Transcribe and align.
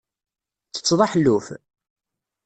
Ttetteḍ 0.67 0.99
aḥelluf? 1.05 1.47